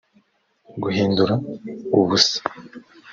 guhindura 0.81 1.33
ubusa 1.99 2.37